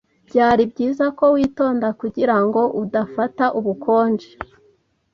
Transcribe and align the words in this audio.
Byari 0.27 0.63
byiza 0.71 1.05
ko 1.17 1.25
witonda 1.35 1.87
kugirango 1.99 2.61
udafata 2.83 3.45
ubukonje. 3.59 4.29